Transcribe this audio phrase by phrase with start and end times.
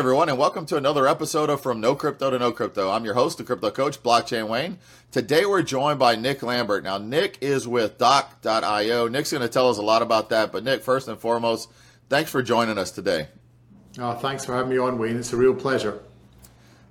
[0.00, 2.90] everyone, and welcome to another episode of From No Crypto to Know Crypto.
[2.90, 4.78] I'm your host, the crypto coach, Blockchain Wayne.
[5.10, 6.82] Today we're joined by Nick Lambert.
[6.84, 9.08] Now, Nick is with Dock.io.
[9.08, 11.70] Nick's going to tell us a lot about that, but Nick, first and foremost,
[12.08, 13.28] thanks for joining us today.
[13.98, 15.18] Oh, thanks for having me on, Wayne.
[15.18, 16.00] It's a real pleasure.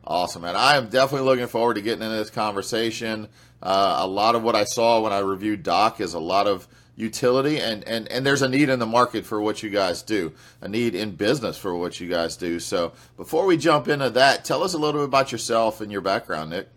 [0.05, 0.55] Awesome, man.
[0.55, 3.27] I am definitely looking forward to getting into this conversation.
[3.59, 6.67] Uh, a lot of what I saw when I reviewed Dock is a lot of
[6.99, 10.33] utility and, and, and there's a need in the market for what you guys do,
[10.61, 12.59] a need in business for what you guys do.
[12.59, 16.01] So before we jump into that, tell us a little bit about yourself and your
[16.01, 16.67] background, Nick.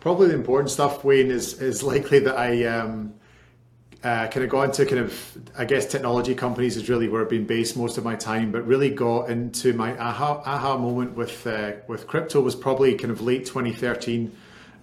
[0.00, 3.14] Probably the important stuff, Wayne, is is likely that I um,
[4.02, 7.30] uh, kind of got into kind of I guess technology companies is really where I've
[7.30, 11.46] been based most of my time, but really got into my aha aha moment with
[11.46, 14.30] uh, with crypto was probably kind of late 2013.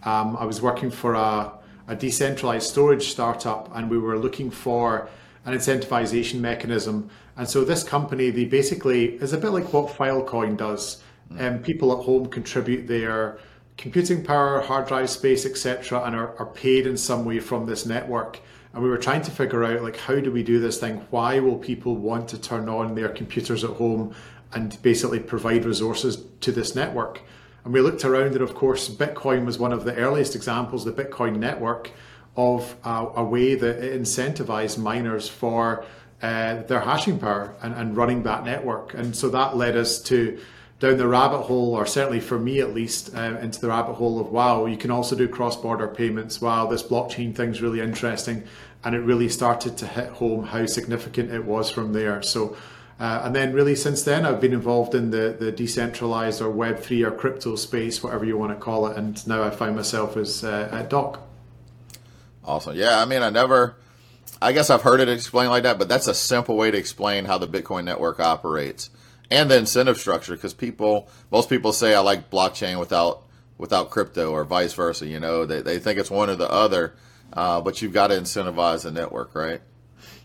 [0.04, 1.52] Um, I was working for a
[1.92, 5.10] a decentralized storage startup, and we were looking for
[5.44, 7.10] an incentivization mechanism.
[7.36, 11.04] And so this company, they basically is a bit like what Filecoin does.
[11.30, 11.42] Mm.
[11.42, 13.40] Um, people at home contribute their
[13.76, 17.86] computing power, hard drive space, etc., and are, are paid in some way from this
[17.86, 18.40] network.
[18.74, 21.06] And we were trying to figure out like how do we do this thing?
[21.10, 24.16] Why will people want to turn on their computers at home
[24.54, 27.22] and basically provide resources to this network?
[27.64, 30.92] And we looked around, and of course, Bitcoin was one of the earliest examples, the
[30.92, 31.92] Bitcoin network,
[32.36, 35.86] of uh, a way that it incentivized miners for
[36.22, 38.94] uh, their hashing power and, and running that network.
[38.94, 40.40] And so that led us to
[40.80, 44.20] down the rabbit hole, or certainly for me at least, uh, into the rabbit hole
[44.20, 46.42] of wow, you can also do cross border payments.
[46.42, 48.44] Wow, this blockchain thing's really interesting.
[48.84, 52.24] And it really started to hit home how significant it was from there.
[52.24, 52.58] So
[53.02, 57.04] uh, and then really since then, I've been involved in the, the decentralized or Web3
[57.08, 58.96] or crypto space, whatever you want to call it.
[58.96, 61.20] And now I find myself as uh, at Dock.
[62.46, 62.76] Awesome.
[62.76, 63.02] Yeah.
[63.02, 63.76] I mean, I never,
[64.40, 67.26] I guess I've heard it explained like that, but that's a simple way to explain
[67.26, 68.92] how the Bitcoin network operates
[69.32, 70.36] and the incentive structure.
[70.36, 73.24] Because people, most people say I like blockchain without,
[73.58, 75.08] without crypto or vice versa.
[75.08, 76.94] You know, they, they think it's one or the other,
[77.34, 79.62] uh, but you've got to incentivize the network, right?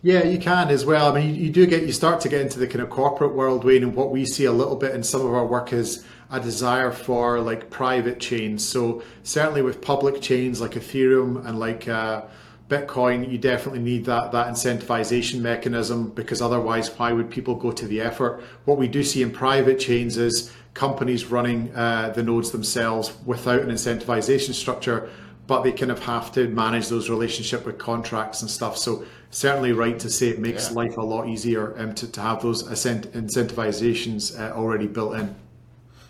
[0.02, 1.10] Yeah, you can as well.
[1.10, 3.34] I mean, you, you, do get you start to get into the kind of corporate
[3.34, 6.04] world, Wayne, and what we see a little bit in some of our work is
[6.30, 8.66] a desire for like private chains.
[8.66, 12.22] So certainly with public chains like Ethereum and like uh,
[12.68, 17.86] Bitcoin, you definitely need that that incentivization mechanism because otherwise, why would people go to
[17.86, 18.42] the effort?
[18.64, 23.62] What we do see in private chains is companies running uh, the nodes themselves without
[23.62, 25.08] an incentivization structure
[25.46, 28.76] but they kind of have to manage those relationship with contracts and stuff.
[28.76, 30.74] So certainly right to say it makes yeah.
[30.74, 35.34] life a lot easier um, to, to have those incentivizations uh, already built in.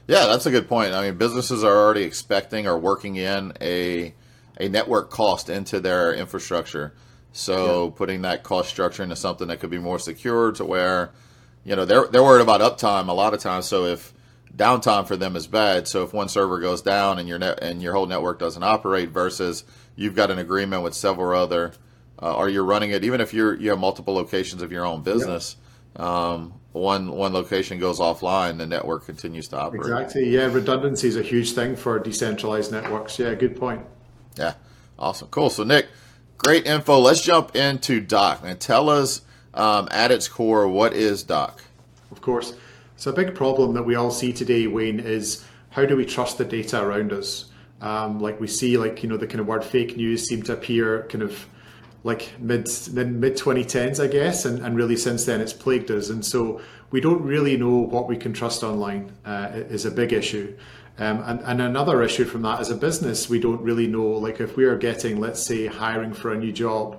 [0.09, 0.95] Yeah, that's a good point.
[0.95, 4.15] I mean, businesses are already expecting or working in a
[4.59, 6.95] a network cost into their infrastructure.
[7.33, 7.91] So yeah.
[7.95, 11.11] putting that cost structure into something that could be more secure to where,
[11.65, 13.67] you know, they're they're worried about uptime a lot of times.
[13.67, 14.15] So if
[14.57, 15.87] downtime for them is bad.
[15.87, 19.11] So if one server goes down and your net and your whole network doesn't operate,
[19.11, 21.73] versus you've got an agreement with several other,
[22.21, 25.03] uh, or you're running it, even if you're you have multiple locations of your own
[25.03, 25.57] business.
[25.97, 29.81] Um, one one location goes offline, the network continues to operate.
[29.81, 30.29] Exactly.
[30.29, 33.19] Yeah, redundancy is a huge thing for decentralized networks.
[33.19, 33.83] Yeah, good point.
[34.37, 34.55] Yeah,
[34.99, 35.49] awesome, cool.
[35.49, 35.89] So Nick,
[36.37, 36.99] great info.
[36.99, 39.23] Let's jump into Dock and tell us
[39.55, 41.63] um, at its core what is Dock.
[42.11, 42.55] Of course.
[42.97, 46.39] So a big problem that we all see today, Wayne, is how do we trust
[46.39, 47.47] the data around us?
[47.83, 50.55] Um, like we see, like you know, the kind of word fake news seem to
[50.55, 51.47] appear kind of
[52.05, 56.09] like mid mid 2010s, I guess, and, and really since then it's plagued us.
[56.09, 60.13] And so we don't really know what we can trust online uh, is a big
[60.13, 60.57] issue.
[60.99, 64.41] Um, and, and another issue from that as a business, we don't really know, like
[64.41, 66.99] if we are getting, let's say, hiring for a new job,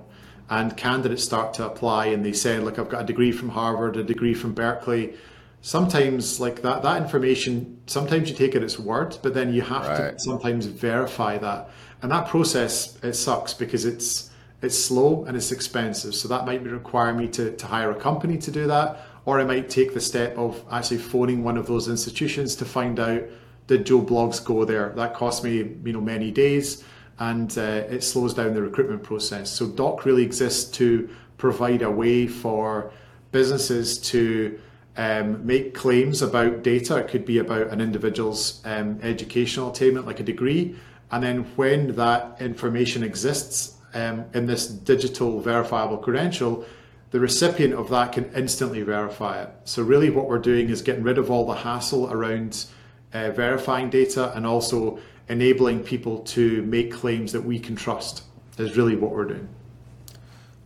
[0.50, 3.96] and candidates start to apply and they say, look, I've got a degree from Harvard,
[3.96, 5.14] a degree from Berkeley,
[5.60, 9.60] sometimes like that that information sometimes you take it at its word but then you
[9.60, 10.12] have right.
[10.12, 11.70] to sometimes verify that.
[12.00, 14.30] And that process it sucks because it's
[14.62, 16.14] it's slow and it's expensive.
[16.14, 19.44] So that might require me to, to hire a company to do that or i
[19.44, 23.22] might take the step of actually phoning one of those institutions to find out
[23.66, 24.94] did joe blogs go there?
[24.96, 26.82] That cost me you know many days
[27.18, 29.50] and uh, it slows down the recruitment process.
[29.50, 32.92] So Dock really exists to provide a way for
[33.32, 34.58] businesses to
[34.98, 36.96] um, make claims about data.
[36.96, 40.74] It could be about an individual's um, educational attainment, like a degree.
[41.10, 46.66] And then when that information exists um, in this digital verifiable credential,
[47.10, 49.50] the recipient of that can instantly verify it.
[49.64, 52.66] So, really, what we're doing is getting rid of all the hassle around
[53.14, 54.98] uh, verifying data and also
[55.28, 58.24] enabling people to make claims that we can trust,
[58.58, 59.48] is really what we're doing.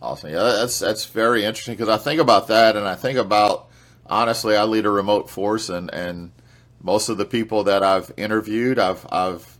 [0.01, 0.31] Awesome.
[0.31, 3.69] Yeah, that's, that's very interesting because I think about that and I think about
[4.07, 6.33] honestly, I lead a remote force, and and
[6.83, 9.59] most of the people that I've interviewed, I've I've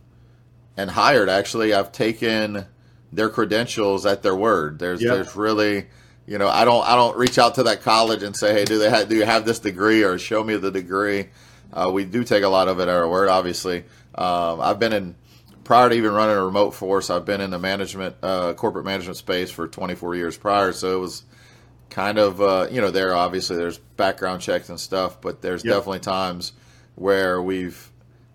[0.75, 2.65] and hired actually, I've taken
[3.11, 4.79] their credentials at their word.
[4.79, 5.13] There's yep.
[5.13, 5.87] there's really
[6.25, 8.79] you know I don't I don't reach out to that college and say hey do
[8.79, 11.29] they have, do you have this degree or show me the degree.
[11.71, 13.29] Uh, we do take a lot of it at our word.
[13.29, 13.83] Obviously,
[14.15, 15.15] um, I've been in
[15.63, 17.09] prior to even running a remote force.
[17.09, 20.99] I've been in the management uh, corporate management space for 24 years prior, so it
[20.99, 21.23] was
[21.93, 25.75] kind of uh, you know there obviously there's background checks and stuff, but there's yep.
[25.75, 26.53] definitely times
[26.95, 27.91] where we've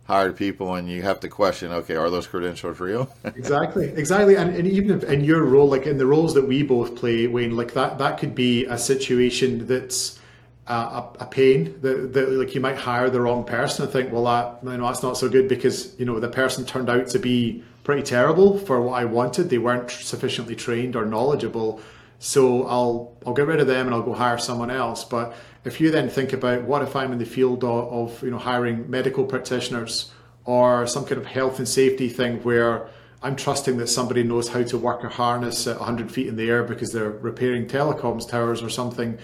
[0.07, 4.57] hired people and you have to question okay are those credentials real exactly exactly and,
[4.57, 7.55] and even if in your role like in the roles that we both play wayne
[7.55, 10.19] like that that could be a situation that's
[10.67, 14.11] uh, a, a, pain that, that, like you might hire the wrong person and think
[14.11, 17.07] well that you know that's not so good because you know the person turned out
[17.07, 21.83] to be pretty terrible for what i wanted they weren't sufficiently trained or knowledgeable
[22.19, 25.35] so i'll i'll get rid of them and i'll go hire someone else but
[25.65, 28.39] if you then think about what if I'm in the field of, of you know
[28.39, 30.11] hiring medical practitioners
[30.45, 32.89] or some kind of health and safety thing where
[33.23, 36.49] I'm trusting that somebody knows how to work a harness at 100 feet in the
[36.49, 39.19] air because they're repairing telecoms towers or something.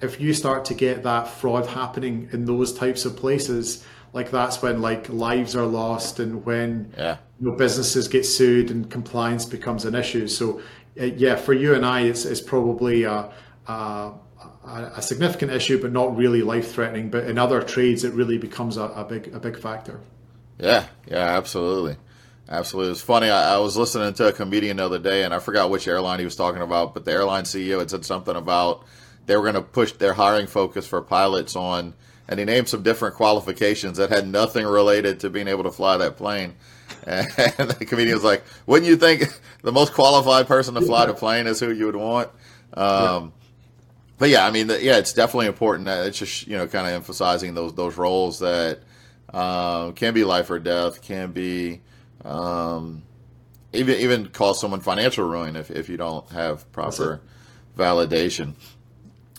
[0.00, 4.62] If you start to get that fraud happening in those types of places, like that's
[4.62, 7.16] when like lives are lost and when yeah.
[7.40, 10.28] you know, businesses get sued and compliance becomes an issue.
[10.28, 10.60] So
[10.98, 13.30] Uh, yeah, for you and I, it's, it's probably a,
[13.66, 14.12] a
[14.64, 17.10] a, significant issue, but not really life threatening.
[17.10, 20.00] But in other trades, it really becomes a, a big a big factor.
[20.58, 21.96] Yeah, yeah, absolutely.
[22.48, 22.92] Absolutely.
[22.92, 23.28] It's funny.
[23.28, 26.18] I, I, was listening to a comedian the other day, and I forgot which airline
[26.18, 28.84] he was talking about, but the airline CEO had said something about
[29.26, 31.94] they were going to push their hiring focus for pilots on,
[32.26, 35.98] and he named some different qualifications that had nothing related to being able to fly
[35.98, 36.54] that plane.
[37.06, 39.24] And the comedian was like, "Wouldn't you think
[39.62, 42.30] the most qualified person to fly the plane is who you would want?"
[42.74, 43.32] Um,
[44.18, 45.88] but yeah, I mean, yeah, it's definitely important.
[45.88, 48.80] It's just you know, kind of emphasizing those those roles that
[49.32, 51.80] um, can be life or death, can be
[52.24, 53.02] um,
[53.72, 57.20] even even cause someone financial ruin if, if you don't have proper
[57.76, 58.54] validation.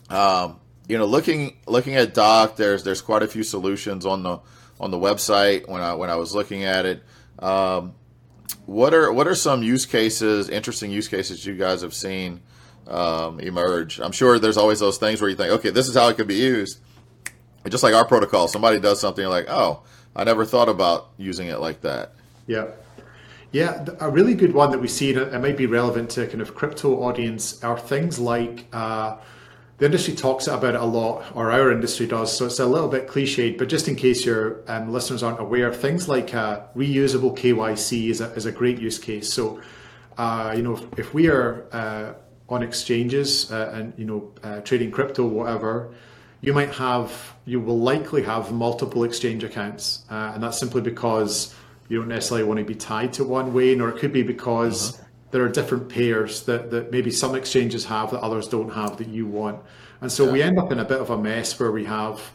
[0.10, 0.57] Um,
[0.88, 4.40] you know, looking looking at Dock, there's there's quite a few solutions on the
[4.80, 7.04] on the website when I when I was looking at it.
[7.39, 7.94] Um,
[8.65, 12.41] what are what are some use cases, interesting use cases you guys have seen?
[12.89, 14.00] um, emerge.
[14.00, 16.27] I'm sure there's always those things where you think, okay, this is how it could
[16.27, 16.80] be used.
[17.68, 19.83] just like our protocol, somebody does something, you're like, oh,
[20.15, 22.13] I never thought about using it like that.
[22.47, 22.68] Yeah.
[23.51, 26.41] Yeah, a really good one that we see, and it might be relevant to kind
[26.41, 29.18] of crypto audience, are things like uh,
[29.79, 32.89] the industry talks about it a lot, or our industry does, so it's a little
[32.89, 37.35] bit cliched, but just in case your um, listeners aren't aware, things like uh, reusable
[37.35, 39.31] KYC is a, is a great use case.
[39.31, 39.61] So,
[40.17, 42.13] uh, you know, if, if we are uh,
[42.49, 45.93] on exchanges uh, and you know uh, trading crypto, whatever,
[46.41, 51.55] you might have you will likely have multiple exchange accounts, uh, and that's simply because
[51.87, 54.95] you don't necessarily want to be tied to one way, or it could be because
[54.95, 55.05] uh-huh.
[55.31, 59.07] There are different pairs that, that maybe some exchanges have that others don't have that
[59.07, 59.61] you want,
[60.01, 60.31] and so yeah.
[60.31, 62.31] we end up in a bit of a mess where we have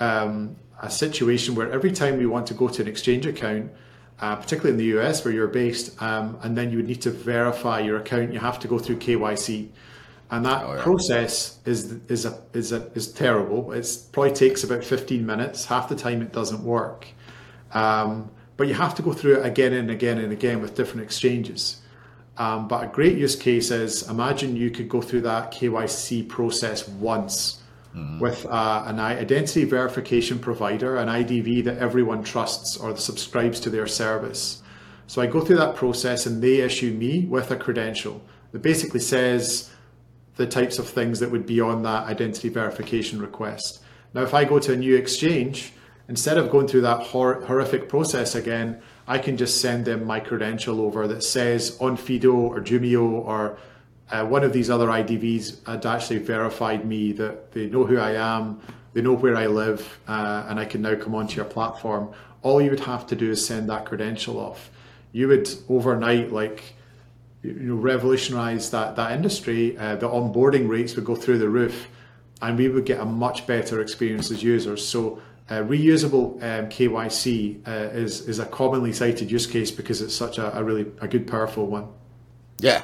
[0.00, 3.70] um, a situation where every time we want to go to an exchange account
[4.20, 7.10] uh, particularly in the US where you're based, um, and then you would need to
[7.10, 8.32] verify your account.
[8.32, 9.68] You have to go through KYC,
[10.30, 10.82] and that oh, yeah.
[10.82, 13.72] process is is a, is a, is terrible.
[13.72, 15.66] It probably takes about 15 minutes.
[15.66, 17.06] Half the time it doesn't work,
[17.72, 21.02] um, but you have to go through it again and again and again with different
[21.02, 21.82] exchanges.
[22.38, 26.86] Um, but a great use case is imagine you could go through that KYC process
[26.86, 27.62] once
[27.94, 28.18] mm-hmm.
[28.18, 33.86] with uh, an identity verification provider, an IDV that everyone trusts or subscribes to their
[33.86, 34.62] service.
[35.06, 39.00] So I go through that process and they issue me with a credential that basically
[39.00, 39.70] says
[40.36, 43.82] the types of things that would be on that identity verification request.
[44.12, 45.72] Now, if I go to a new exchange,
[46.08, 50.20] instead of going through that hor- horrific process again, I can just send them my
[50.20, 53.58] credential over that says Onfido or Jumio or
[54.10, 58.12] uh, one of these other IDVs had actually verified me that they know who I
[58.12, 58.60] am,
[58.92, 62.12] they know where I live, uh, and I can now come onto your platform.
[62.42, 64.70] All you would have to do is send that credential off.
[65.12, 66.62] You would overnight, like,
[67.42, 69.76] you know, revolutionize that that industry.
[69.76, 71.88] Uh, the onboarding rates would go through the roof,
[72.42, 74.86] and we would get a much better experience as users.
[74.86, 75.20] So.
[75.48, 80.38] Uh, reusable um, KYC uh, is is a commonly cited use case because it's such
[80.38, 81.86] a, a really a good powerful one.
[82.58, 82.82] Yeah,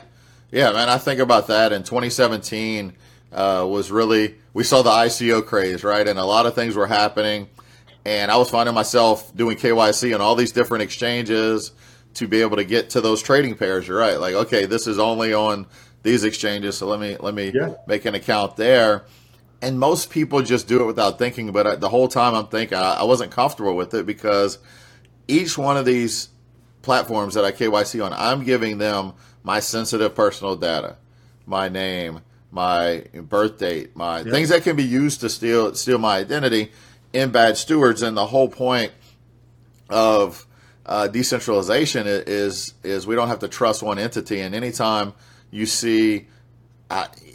[0.53, 1.73] yeah, man, I think about that.
[1.73, 2.93] In 2017
[3.33, 6.07] uh, was really we saw the ICO craze, right?
[6.07, 7.49] And a lot of things were happening,
[8.05, 11.73] and I was finding myself doing KYC on all these different exchanges
[12.15, 13.89] to be able to get to those trading pairs.
[13.89, 15.67] You're right, like okay, this is only on
[16.05, 17.75] these exchanges, so let me let me yeah.
[17.89, 19.05] make an account there.
[19.63, 21.53] And most people just do it without thinking.
[21.53, 24.59] But the whole time I'm thinking, I wasn't comfortable with it because
[25.29, 26.29] each one of these
[26.83, 29.15] platforms that I KYC on, I'm giving them
[29.45, 30.97] my sensitive personal data,
[31.47, 36.19] my name, my birth date, my things that can be used to steal steal my
[36.19, 36.73] identity
[37.13, 38.03] in bad stewards.
[38.03, 38.93] And the whole point
[39.89, 40.45] of
[40.85, 44.41] uh, decentralization is is we don't have to trust one entity.
[44.41, 45.15] And anytime
[45.53, 46.27] you see,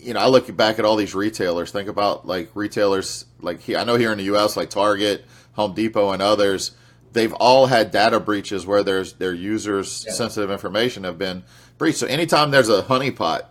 [0.02, 1.72] you know, I look back at all these retailers.
[1.72, 4.58] Think about like retailers like I know here in the U.S.
[4.58, 6.72] like Target, Home Depot, and others
[7.14, 10.14] they've all had data breaches where there's their users' yeah.
[10.14, 11.44] sensitive information have been
[11.78, 11.98] breached.
[11.98, 13.46] So anytime there's a honeypot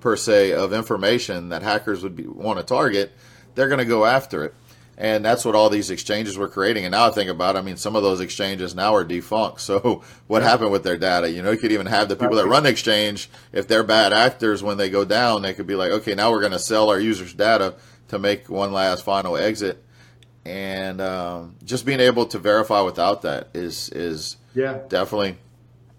[0.00, 3.12] per se of information that hackers would be, want to target,
[3.54, 4.54] they're going to go after it.
[4.98, 6.84] And that's what all these exchanges were creating.
[6.84, 9.60] And now I think about, it, I mean, some of those exchanges now are defunct.
[9.66, 10.48] So what yeah.
[10.48, 11.30] happened with their data?
[11.30, 14.12] You know, you could even have the people that run the exchange, if they're bad
[14.12, 16.88] actors, when they go down, they could be like, okay, now we're going to sell
[16.88, 17.74] our users' data
[18.08, 19.82] to make one last final exit
[20.46, 25.36] and um, just being able to verify without that is is yeah definitely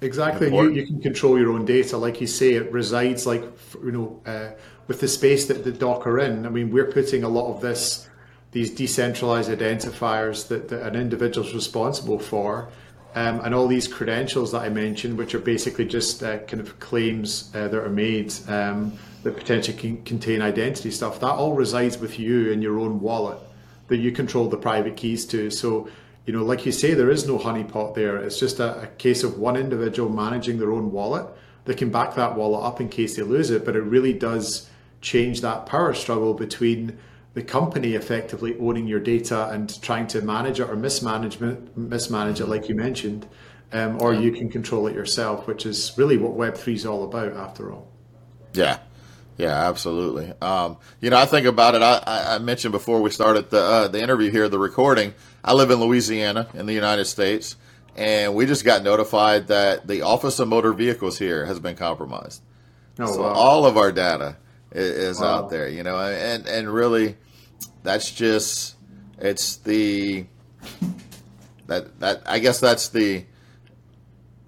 [0.02, 3.44] exactly you, you can control your own data like you say it resides like
[3.84, 4.52] you know uh,
[4.88, 8.08] with the space that the docker in i mean we're putting a lot of this
[8.52, 12.70] these decentralized identifiers that, that an individual is responsible for
[13.16, 16.80] um, and all these credentials that i mentioned which are basically just uh, kind of
[16.80, 21.98] claims uh, that are made um, that potentially can contain identity stuff that all resides
[21.98, 23.38] with you in your own wallet
[23.88, 25.50] that you control the private keys to.
[25.50, 25.90] So,
[26.26, 28.18] you know, like you say, there is no honeypot there.
[28.18, 31.26] It's just a, a case of one individual managing their own wallet.
[31.66, 34.70] They can back that wallet up in case they lose it, but it really does
[35.02, 36.98] change that power struggle between
[37.38, 42.48] the company effectively owning your data and trying to manage it or mismanagement mismanage it
[42.48, 43.28] like you mentioned
[43.74, 47.34] um, or you can control it yourself which is really what web3 is all about
[47.34, 47.88] after all
[48.54, 48.80] yeah
[49.38, 50.34] yeah, absolutely.
[50.42, 51.84] Um, you know, I think about it.
[51.84, 55.14] I, I mentioned before we started the uh, the interview here, the recording.
[55.44, 57.56] I live in Louisiana in the United States,
[57.96, 62.42] and we just got notified that the Office of Motor Vehicles here has been compromised.
[62.98, 63.34] Oh, so wow.
[63.34, 64.38] all of our data
[64.72, 65.28] is, is wow.
[65.28, 65.70] out there.
[65.70, 67.16] You know, and and really,
[67.88, 68.76] that's just
[69.18, 70.26] it's the
[71.68, 73.24] that that I guess that's the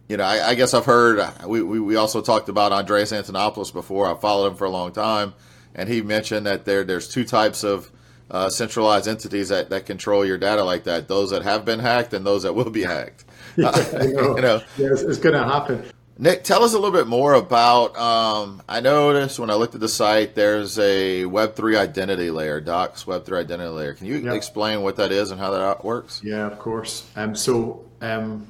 [0.10, 3.72] you know, I, I, guess I've heard we, we, we, also talked about Andreas Antonopoulos
[3.72, 4.08] before.
[4.08, 5.36] I followed him for a long time,
[5.76, 7.92] and he mentioned that there there's two types of
[8.32, 12.14] uh, centralized entities that, that control your data like that: those that have been hacked
[12.16, 13.24] and those that will be hacked.
[13.56, 14.36] yeah, know.
[14.36, 15.86] you know, yeah, it's, it's going to happen.
[16.22, 17.98] Nick, tell us a little bit more about.
[17.98, 23.06] Um, I noticed when I looked at the site, there's a Web3 identity layer, Dock's
[23.06, 23.94] Web3 identity layer.
[23.94, 24.34] Can you yep.
[24.34, 26.22] explain what that is and how that works?
[26.22, 27.10] Yeah, of course.
[27.16, 28.46] Um, so um,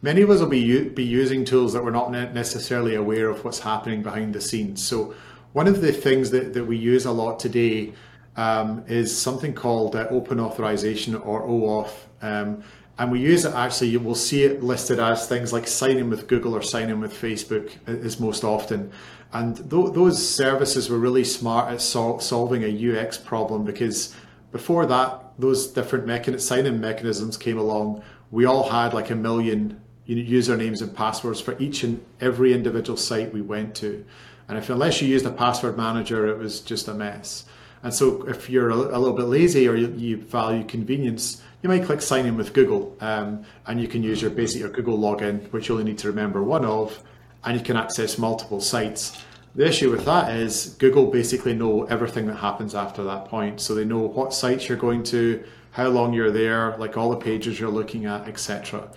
[0.00, 3.58] many of us will be, be using tools that we're not necessarily aware of what's
[3.58, 4.80] happening behind the scenes.
[4.80, 5.12] So
[5.54, 7.94] one of the things that, that we use a lot today
[8.36, 11.94] um, is something called uh, open authorization or OAuth.
[12.22, 12.62] Um,
[12.98, 16.08] and we use it actually, you will see it listed as things like sign in
[16.08, 18.90] with Google or sign in with Facebook is most often.
[19.32, 22.68] And th- those services were really smart at sol- solving a
[23.02, 24.14] UX problem because
[24.50, 28.02] before that, those different mechan- mechanisms came along.
[28.30, 33.32] We all had like a million usernames and passwords for each and every individual site
[33.32, 34.06] we went to.
[34.48, 37.44] And if unless you used a password manager, it was just a mess.
[37.82, 41.68] And so if you're a, a little bit lazy or you, you, value convenience, you
[41.68, 44.98] might click sign in with Google um, and you can use your basic your Google
[44.98, 47.02] login, which you only need to remember one of,
[47.44, 49.22] and you can access multiple sites.
[49.54, 53.60] The issue with that is Google basically know everything that happens after that point.
[53.60, 57.16] So they know what sites you're going to, how long you're there, like all the
[57.16, 58.90] pages you're looking at, etc.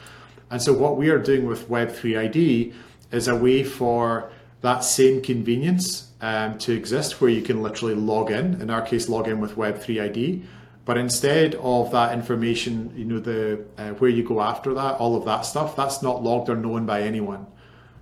[0.52, 2.74] And so what we are doing with Web3 ID
[3.12, 8.30] is a way for that same convenience um, to exist where you can literally log
[8.30, 10.44] in, in our case, log in with Web3 ID.
[10.90, 15.16] But instead of that information, you know, the uh, where you go after that, all
[15.16, 17.46] of that stuff, that's not logged or known by anyone.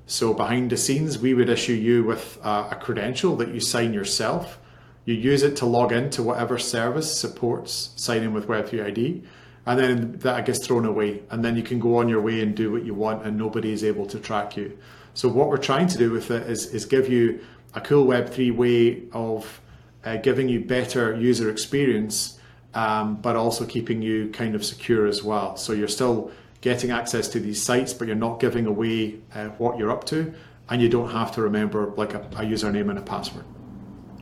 [0.05, 4.57] So behind the scenes, we would issue you with a credential that you sign yourself.
[5.03, 9.23] You use it to log into whatever service supports signing with Web3 ID
[9.65, 12.55] and then that gets thrown away and then you can go on your way and
[12.55, 14.77] do what you want and nobody is able to track you
[15.13, 17.41] so what we're trying to do with it is, is give you
[17.73, 19.59] a cool web3 way of
[20.05, 22.36] uh, giving you better user experience
[22.77, 25.57] um, but also keeping you kind of secure as well.
[25.57, 26.31] So you're still
[26.61, 30.31] getting access to these sites but you're not giving away uh, what you're up to
[30.69, 33.45] and you don't have to remember like a, a username and a password.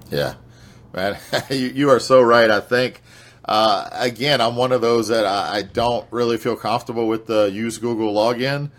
[0.10, 0.36] Yeah.
[0.94, 1.18] Man
[1.50, 3.02] you, you are so right i think.
[3.48, 7.44] Uh, again, I'm one of those that I, I, don't really feel comfortable with the
[7.46, 8.72] use Google login,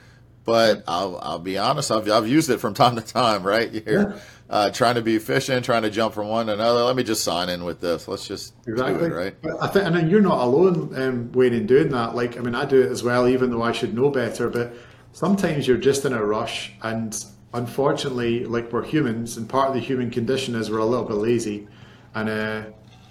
[0.46, 3.70] but I'll, I'll be honest, I've, I've used it from time to time, right?
[3.70, 4.18] You're yeah.
[4.48, 6.84] uh, trying to be efficient, trying to jump from one to another.
[6.84, 8.08] Let me just sign in with this.
[8.08, 9.08] Let's just exactly.
[9.08, 9.36] It, right?
[9.60, 12.14] I think, and then you're not alone, um, Wayne, in doing that.
[12.14, 14.48] Like, I mean, I do it as well, even though I should know better.
[14.48, 14.72] But
[15.12, 17.22] sometimes you're just in a rush, and
[17.52, 21.14] unfortunately, like we're humans, and part of the human condition is we're a little bit
[21.14, 21.66] lazy,
[22.14, 22.62] and uh,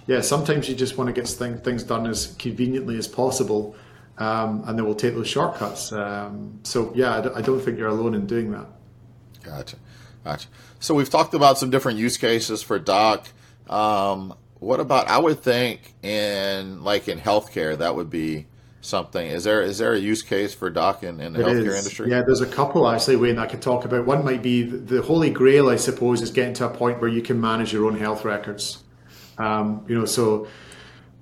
[0.06, 3.76] yeah, sometimes you just want to get things done as conveniently as possible
[4.18, 5.92] um, and then we'll take those shortcuts.
[5.92, 8.66] Um, so yeah, I, don't think you're alone in doing that.
[9.42, 9.76] Gotcha,
[10.24, 10.48] gotcha.
[10.80, 13.26] So we've talked about some different use cases for Dock.
[13.68, 15.08] Um, what about?
[15.08, 18.46] I would think in like in healthcare that would be
[18.80, 19.26] something.
[19.26, 21.78] Is there is there a use case for Dock in, in the it healthcare is.
[21.78, 22.10] industry?
[22.10, 24.06] Yeah, there's a couple actually, Wayne, I could talk about.
[24.06, 27.20] One might be the holy grail, I suppose, is getting to a point where you
[27.20, 28.82] can manage your own health records.
[29.38, 30.48] Um, you know, so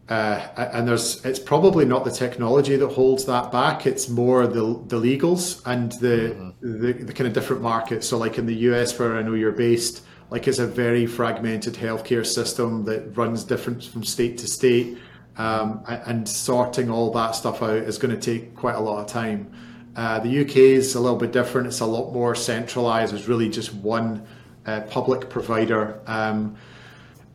[0.08, 3.86] uh, and there's it's probably not the technology that holds that back.
[3.86, 6.80] It's more the the legals and the, mm-hmm.
[6.82, 8.08] the, the kind of different markets.
[8.08, 11.74] So like in the US, where I know you're based, like it's a very fragmented
[11.74, 14.98] healthcare system that runs different from state to state,
[15.38, 19.06] um, and sorting all that stuff out is going to take quite a lot of
[19.06, 19.50] time.
[19.96, 21.66] Uh, the UK is a little bit different.
[21.66, 23.12] It's a lot more centralized.
[23.12, 24.26] There's really just one
[24.66, 26.00] uh, public provider.
[26.06, 26.56] Um,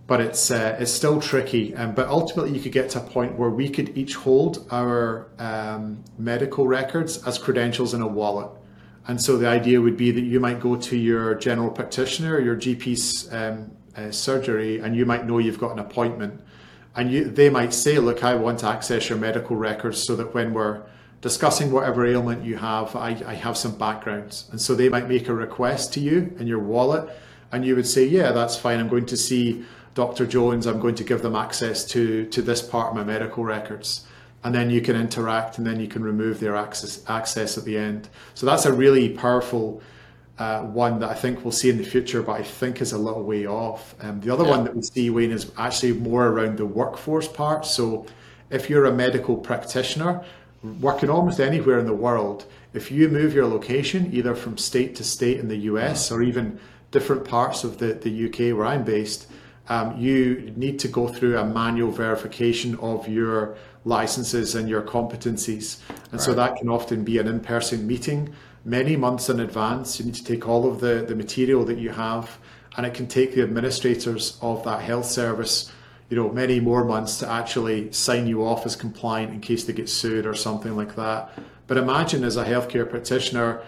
[0.09, 1.75] but it's uh, it's still tricky.
[1.75, 5.29] Um, but ultimately, you could get to a point where we could each hold our
[5.37, 8.49] um, medical records as credentials in a wallet.
[9.07, 12.55] And so the idea would be that you might go to your general practitioner, your
[12.55, 16.41] GP's um, uh, surgery, and you might know you've got an appointment.
[16.95, 20.33] And you, they might say, "Look, I want to access your medical records so that
[20.33, 20.81] when we're
[21.21, 25.29] discussing whatever ailment you have, I, I have some backgrounds." And so they might make
[25.29, 27.07] a request to you in your wallet,
[27.51, 28.79] and you would say, "Yeah, that's fine.
[28.79, 29.65] I'm going to see."
[29.99, 30.25] Dr.
[30.25, 34.07] Jones, I'm going to give them access to, to this part of my medical records.
[34.45, 37.77] And then you can interact and then you can remove their access, access at the
[37.77, 38.07] end.
[38.33, 39.81] So that's a really powerful
[40.37, 42.97] uh, one that I think we'll see in the future, but I think is a
[42.97, 43.93] little way off.
[43.99, 44.51] Um, the other yeah.
[44.51, 47.65] one that we see, Wayne, is actually more around the workforce part.
[47.65, 48.05] So
[48.49, 50.23] if you're a medical practitioner
[50.79, 55.03] working almost anywhere in the world, if you move your location either from state to
[55.03, 56.57] state in the US or even
[56.91, 59.27] different parts of the, the UK where I'm based,
[59.69, 63.55] um, you need to go through a manual verification of your
[63.85, 65.79] licenses and your competencies.
[65.89, 66.21] And right.
[66.21, 68.33] so that can often be an in person meeting
[68.65, 69.99] many months in advance.
[69.99, 72.39] You need to take all of the, the material that you have,
[72.75, 75.71] and it can take the administrators of that health service
[76.09, 79.73] you know many more months to actually sign you off as compliant in case they
[79.73, 81.31] get sued or something like that
[81.67, 83.61] but imagine as a healthcare practitioner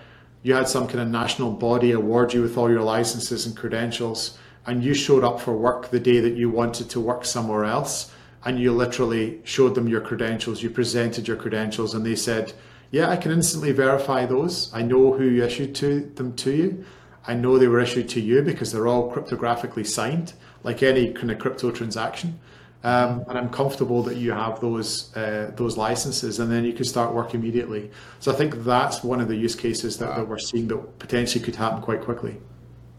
[0.44, 4.38] you had some kind of national body award you with all your licenses and credentials
[4.66, 8.12] and you showed up for work the day that you wanted to work somewhere else
[8.44, 12.54] and you literally showed them your credentials, you presented your credentials, and they said,
[12.90, 14.74] Yeah, I can instantly verify those.
[14.74, 16.86] I know who issued to them to you.
[17.28, 21.30] I know they were issued to you because they're all cryptographically signed, like any kind
[21.30, 22.40] of crypto transaction.
[22.84, 26.86] Um, and I'm comfortable that you have those uh, those licenses, and then you can
[26.86, 27.92] start work immediately.
[28.20, 31.44] So I think that's one of the use cases that, that we're seeing that potentially
[31.46, 32.38] could happen quite quickly.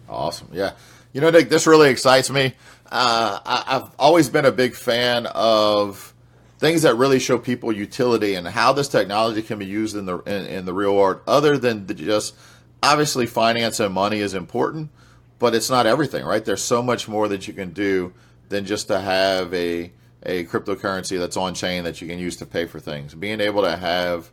[0.09, 0.73] Awesome, yeah.
[1.13, 2.55] You know, Nick, this really excites me.
[2.91, 6.15] Uh, I, have always been a big fan of
[6.59, 10.19] things that really show people utility and how this technology can be used in the
[10.21, 11.21] in, in the real world.
[11.27, 12.35] Other than just
[12.83, 14.91] obviously finance and money is important,
[15.39, 16.45] but it's not everything, right?
[16.45, 18.13] There's so much more that you can do
[18.49, 19.93] than just to have a
[20.25, 23.15] a cryptocurrency that's on chain that you can use to pay for things.
[23.15, 24.31] Being able to have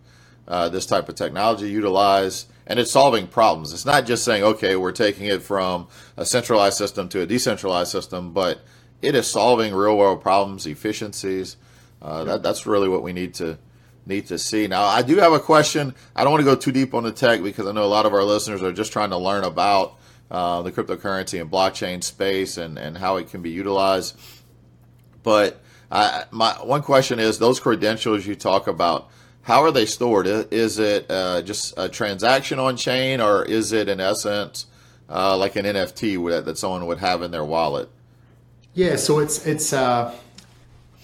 [0.49, 3.73] uh, this type of technology utilized and it's solving problems.
[3.73, 7.91] It's not just saying, okay, we're taking it from a centralized system to a decentralized
[7.91, 8.62] system, but
[9.01, 11.57] it is solving real world problems, efficiencies.
[11.99, 13.57] Uh, that, that's really what we need to
[14.05, 14.67] need to see.
[14.67, 15.93] Now, I do have a question.
[16.15, 18.05] I don't want to go too deep on the tech because I know a lot
[18.05, 19.97] of our listeners are just trying to learn about
[20.31, 24.19] uh, the cryptocurrency and blockchain space and, and how it can be utilized.
[25.21, 29.09] But I, my one question is those credentials you talk about
[29.43, 30.28] how are they stored?
[30.28, 34.65] Is it uh, just a transaction on chain, or is it in essence
[35.10, 37.89] uh, like an NFT that someone would have in their wallet?
[38.73, 40.15] Yeah, so it's it's uh,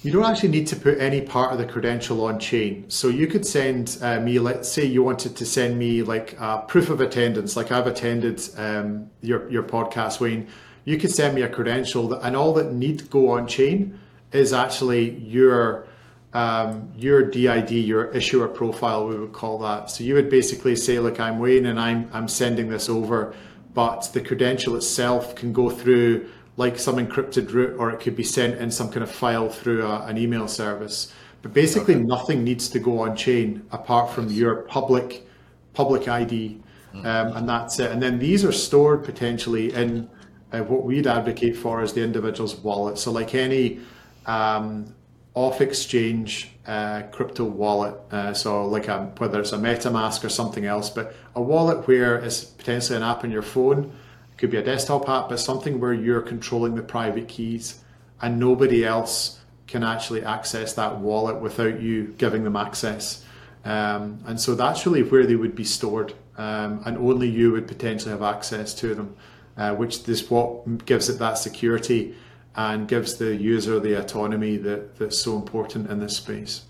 [0.04, 2.90] you don't actually need to put any part of the credential on chain.
[2.90, 6.90] So you could send uh, me, let's say you wanted to send me like proof
[6.90, 10.48] of attendance, like I've attended um, your your podcast, Wayne.
[10.84, 13.98] You could send me a credential, that, and all that need to go on chain
[14.32, 15.88] is actually your
[16.36, 19.90] um, your DID, your issuer profile, we would call that.
[19.90, 23.34] So you would basically say, look, I'm Wayne and I'm, I'm sending this over,
[23.74, 28.24] but the credential itself can go through like some encrypted route or it could be
[28.24, 31.14] sent in some kind of file through a, an email service.
[31.42, 32.04] But basically okay.
[32.04, 35.26] nothing needs to go on chain apart from your public
[35.74, 36.60] public ID.
[36.96, 37.92] um, and that's it.
[37.92, 40.10] And then these are stored potentially in
[40.52, 42.98] uh, what we'd advocate for is the individual's wallet.
[42.98, 43.80] So, like any
[44.26, 44.95] um,
[45.36, 50.66] off exchange uh, crypto wallet, uh, so like a, whether it's a MetaMask or something
[50.66, 53.94] else, but a wallet where it's potentially an app on your phone,
[54.32, 57.84] it could be a desktop app, but something where you're controlling the private keys
[58.22, 63.26] and nobody else can actually access that wallet without you giving them access.
[63.66, 67.68] Um, and so that's really where they would be stored, um, and only you would
[67.68, 69.16] potentially have access to them,
[69.58, 72.16] uh, which is what gives it that security
[72.56, 76.64] and gives the user the autonomy that, that's so important in this space.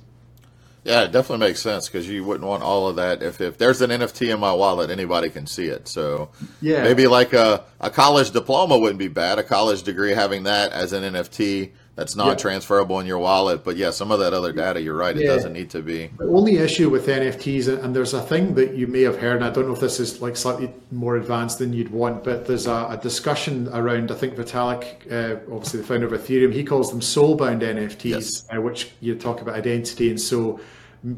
[0.83, 3.23] Yeah, it definitely makes sense because you wouldn't want all of that.
[3.23, 5.87] If, if there's an NFT in my wallet, anybody can see it.
[5.87, 6.29] So
[6.61, 6.83] yeah.
[6.83, 9.39] maybe like a, a college diploma wouldn't be bad.
[9.39, 13.63] A college degree, having that as an NFT that's not transferable in your wallet.
[13.63, 15.35] But yeah, some of that other data, you're right, it yeah.
[15.35, 16.07] doesn't need to be.
[16.17, 19.45] The only issue with NFTs, and there's a thing that you may have heard, and
[19.45, 22.67] I don't know if this is like slightly more advanced than you'd want, but there's
[22.67, 26.91] a, a discussion around, I think Vitalik, uh, obviously the founder of Ethereum, he calls
[26.91, 28.45] them soul-bound NFTs, yes.
[28.53, 30.09] uh, which you talk about identity.
[30.09, 30.59] And so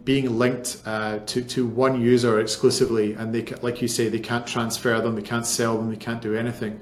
[0.04, 4.46] being linked uh, to, to one user exclusively, and they, like you say, they can't
[4.46, 6.80] transfer them, they can't sell them, they can't do anything.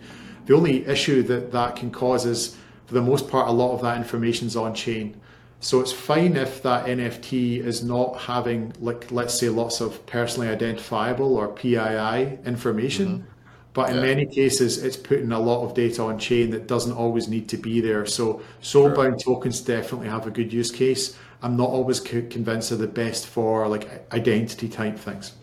[0.48, 3.82] The only issue that that can cause is for the most part, a lot of
[3.82, 5.20] that information is on chain.
[5.60, 10.48] So it's fine if that NFT is not having, like, let's say, lots of personally
[10.48, 13.08] identifiable or PII information.
[13.08, 13.28] Mm-hmm.
[13.74, 14.02] But in yeah.
[14.04, 17.58] many cases, it's putting a lot of data on chain that doesn't always need to
[17.58, 18.06] be there.
[18.06, 19.36] So soulbound sure.
[19.36, 21.18] tokens definitely have a good use case.
[21.42, 25.34] I'm not always convinced they're the best for like identity type things.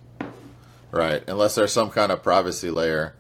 [0.91, 3.15] Right, unless there's some kind of privacy layer.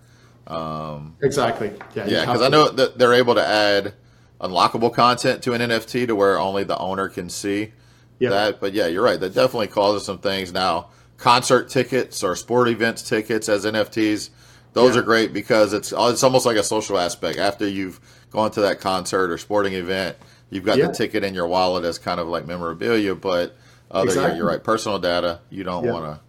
[0.46, 1.72] Um, exactly.
[1.94, 2.06] Yeah.
[2.06, 3.94] Yeah, because I know that they're able to add
[4.42, 7.72] unlockable content to an NFT to where only the owner can see
[8.18, 8.30] yep.
[8.32, 8.60] that.
[8.60, 9.18] But yeah, you're right.
[9.18, 10.52] That definitely causes some things.
[10.52, 14.30] Now, concert tickets or sport events tickets as NFTs,
[14.72, 15.00] those yeah.
[15.00, 17.38] are great because it's uh, it's almost like a social aspect.
[17.38, 18.00] After you've
[18.30, 20.16] gone to that concert or sporting event,
[20.50, 20.88] you've got yeah.
[20.88, 23.14] the ticket in your wallet as kind of like memorabilia.
[23.14, 23.56] But
[23.90, 24.38] other, exactly.
[24.38, 25.92] you're right, personal data, you don't yeah.
[25.92, 26.20] want to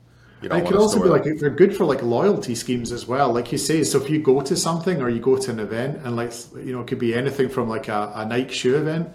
[0.43, 3.31] you it could also be like they're good for like loyalty schemes as well.
[3.31, 6.05] Like you say, so if you go to something or you go to an event
[6.05, 9.09] and like you know it could be anything from like a, a Nike shoe event,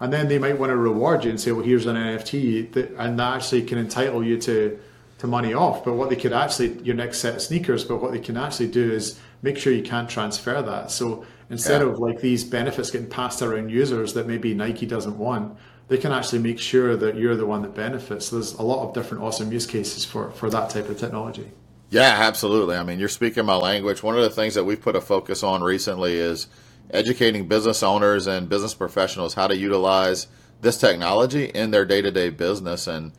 [0.00, 2.90] and then they might want to reward you and say, well, here's an NFT, that,
[2.98, 4.78] and that actually can entitle you to
[5.18, 5.84] to money off.
[5.84, 8.68] But what they could actually your next set of sneakers, but what they can actually
[8.68, 10.90] do is make sure you can't transfer that.
[10.90, 11.88] So instead yeah.
[11.88, 15.56] of like these benefits getting passed around users that maybe Nike doesn't want
[15.88, 18.26] they can actually make sure that you're the one that benefits.
[18.26, 21.50] So there's a lot of different awesome use cases for, for that type of technology.
[21.90, 22.76] Yeah, absolutely.
[22.76, 24.02] I mean, you're speaking my language.
[24.02, 26.46] One of the things that we've put a focus on recently is
[26.90, 30.26] educating business owners and business professionals how to utilize
[30.60, 32.86] this technology in their day to day business.
[32.86, 33.12] And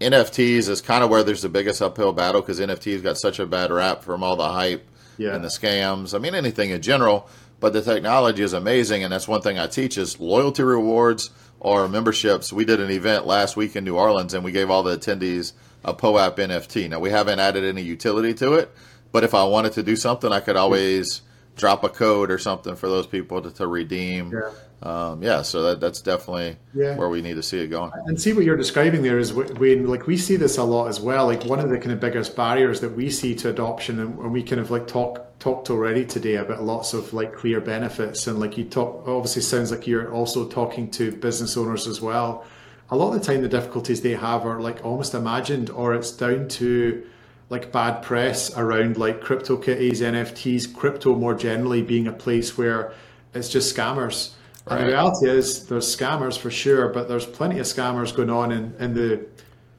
[0.00, 3.46] NFTs is kind of where there's the biggest uphill battle because NFTs got such a
[3.46, 4.84] bad rap from all the hype
[5.16, 5.34] yeah.
[5.34, 6.12] and the scams.
[6.14, 7.28] I mean, anything in general.
[7.60, 11.88] But the technology is amazing, and that's one thing I teach is loyalty rewards or
[11.88, 12.52] memberships.
[12.52, 15.52] We did an event last week in New Orleans, and we gave all the attendees
[15.84, 16.88] a POAP NFT.
[16.90, 18.70] Now we haven't added any utility to it,
[19.12, 21.22] but if I wanted to do something, I could always
[21.56, 24.32] drop a code or something for those people to, to redeem.
[24.32, 24.50] Yeah.
[24.80, 26.96] Um, yeah, so that, that's definitely yeah.
[26.96, 27.90] where we need to see it going.
[28.06, 31.00] And see what you're describing there is when, like, we see this a lot as
[31.00, 31.26] well.
[31.26, 34.32] Like, one of the kind of biggest barriers that we see to adoption, and, and
[34.32, 38.38] we kind of like talk talked already today about lots of like clear benefits, and
[38.38, 42.44] like you talk, obviously sounds like you're also talking to business owners as well.
[42.90, 46.12] A lot of the time, the difficulties they have are like almost imagined, or it's
[46.12, 47.04] down to
[47.50, 52.92] like bad press around like crypto kitties, NFTs, crypto more generally being a place where
[53.34, 54.32] it's just scammers.
[54.70, 54.80] Right.
[54.80, 58.52] And the reality is there's scammers for sure, but there's plenty of scammers going on
[58.52, 59.26] in, in the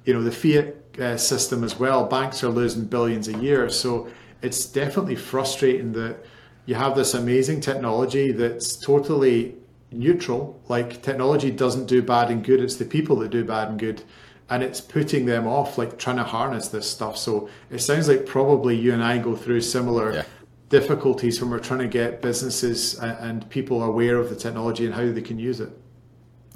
[0.05, 2.05] you know the fiat uh, system as well.
[2.05, 4.09] Banks are losing billions a year, so
[4.41, 6.17] it's definitely frustrating that
[6.65, 9.55] you have this amazing technology that's totally
[9.91, 10.59] neutral.
[10.67, 14.01] Like technology doesn't do bad and good; it's the people that do bad and good
[14.49, 18.25] and it's putting them off like trying to harness this stuff so it sounds like
[18.25, 20.23] probably you and i go through similar yeah.
[20.69, 25.11] Difficulties when we're trying to get businesses and people aware of the technology and how
[25.11, 25.69] they can use it.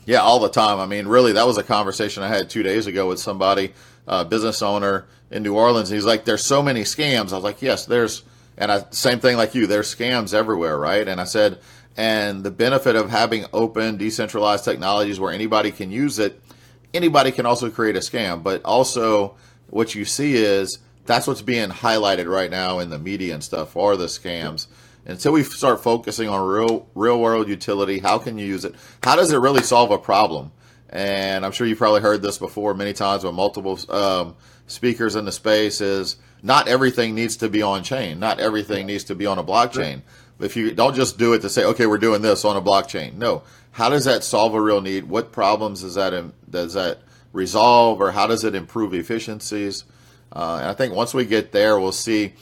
[0.05, 0.79] Yeah all the time.
[0.79, 3.73] I mean really that was a conversation i had two days ago with somebody
[4.07, 7.31] a business owner in new orleans he's like there's so many scams.
[7.31, 8.23] I was like yes there's
[8.57, 11.07] and I, same thing like you there's scams everywhere right?
[11.07, 11.59] And i said
[11.95, 16.39] and the benefit of having open decentralized technologies where anybody can use it
[16.93, 19.35] anybody can also create a scam, but also
[19.69, 23.75] what you see is that's what's being highlighted right now in the media and stuff
[23.75, 24.67] are the scams.
[25.05, 28.75] Until we start focusing on real real world utility, how can you use it?
[29.03, 30.51] How does it really solve a problem?
[30.89, 34.35] And I'm sure you've probably heard this before many times with multiple um,
[34.67, 38.19] speakers in the space is not everything needs to be on chain.
[38.19, 40.03] Not everything needs to be on a blockchain.
[40.39, 43.15] If you don't just do it to say, okay, we're doing this on a blockchain.
[43.15, 43.43] No.
[43.71, 45.05] How does that solve a real need?
[45.05, 46.13] What problems does that
[46.49, 46.99] does that
[47.31, 49.83] resolve, or how does it improve efficiencies?
[50.33, 52.33] Uh, and I think once we get there, we'll see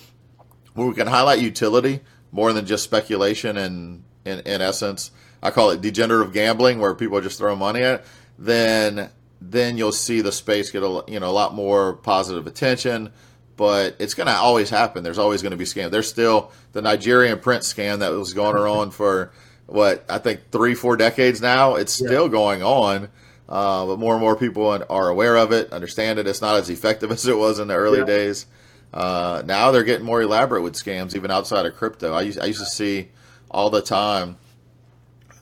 [0.73, 1.99] where we can highlight utility
[2.31, 7.19] more than just speculation and in, in essence, I call it degenerative gambling, where people
[7.21, 8.01] just throw money at.
[8.01, 8.05] It,
[8.37, 9.09] then
[9.43, 13.11] then you'll see the space get a you know a lot more positive attention.
[13.57, 15.03] But it's going to always happen.
[15.03, 15.91] There's always going to be scams.
[15.91, 19.31] There's still the Nigerian print scam that was going on for
[19.67, 21.75] what I think three, four decades now.
[21.75, 22.07] It's yeah.
[22.07, 23.09] still going on,
[23.51, 26.25] uh, but more and more people are aware of it, understand it.
[26.25, 28.05] It's not as effective as it was in the early yeah.
[28.05, 28.45] days.
[28.93, 32.13] Uh, now they're getting more elaborate with scams, even outside of crypto.
[32.13, 33.09] I used, I used to see
[33.49, 34.37] all the time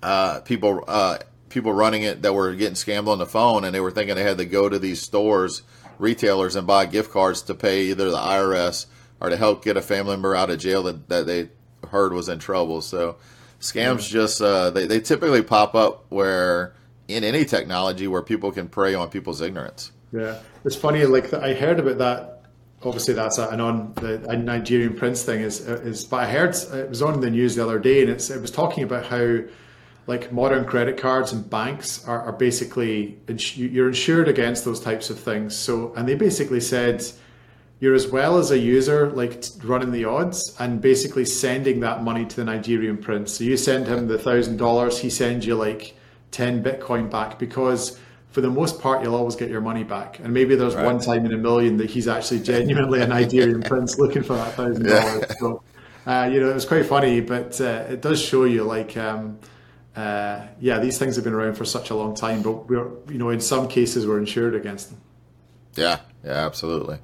[0.02, 1.20] uh, people uh,
[1.50, 4.24] people running it that were getting scammed on the phone, and they were thinking they
[4.24, 5.62] had to go to these stores,
[6.00, 8.88] retailers, and buy gift cards to pay either the IRS
[9.22, 11.50] or to help get a family member out of jail that, that they
[11.90, 12.82] heard was in trouble.
[12.82, 13.18] So
[13.60, 14.14] scams yeah.
[14.14, 16.74] just uh, they they typically pop up where
[17.10, 19.92] in any technology where people can prey on people's ignorance.
[20.14, 21.06] Yeah, it's funny.
[21.06, 22.40] Like I heard about that
[22.84, 26.56] obviously that's an on the a Nigerian prince thing is uh, is but I heard
[26.56, 29.40] it was on the news the other day and it's it was talking about how
[30.08, 35.20] like modern credit cards and banks are, are basically you're insured against those types of
[35.20, 37.06] things so and they basically said
[37.82, 42.26] you're as well as a user like running the odds and basically sending that money
[42.26, 45.96] to the Nigerian prince so you send him the thousand dollars he sends you like
[46.32, 48.00] 10 bitcoin back because
[48.32, 50.20] for the most part, you'll always get your money back.
[50.20, 50.86] And maybe there's right.
[50.86, 54.54] one time in a million that he's actually genuinely a Nigerian prince looking for that
[54.54, 55.40] thousand dollars.
[55.40, 55.64] So,
[56.06, 59.40] uh, you know, it was quite funny, but uh, it does show you like, um,
[59.96, 63.18] uh, yeah, these things have been around for such a long time, but we're, you
[63.18, 65.02] know, in some cases we're insured against them.
[65.76, 67.00] Yeah, yeah, absolutely.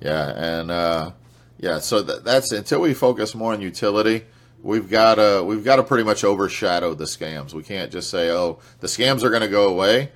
[0.00, 0.60] Yeah.
[0.60, 1.10] And, uh,
[1.58, 4.24] yeah, so th- that's until we focus more on utility
[4.62, 7.54] we've got to we've got to pretty much overshadow the scams.
[7.54, 10.10] We can't just say, "Oh, the scams are going to go away."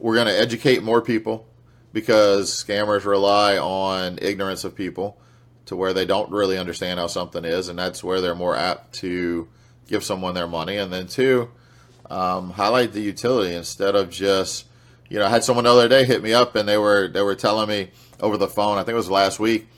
[0.00, 1.46] we're going to educate more people
[1.92, 5.18] because scammers rely on ignorance of people
[5.66, 8.94] to where they don't really understand how something is, and that's where they're more apt
[8.94, 9.46] to
[9.86, 10.76] give someone their money.
[10.78, 11.50] And then two,
[12.08, 14.66] um, highlight the utility instead of just
[15.08, 17.22] you know I had someone the other day hit me up and they were they
[17.22, 19.68] were telling me over the phone I think it was last week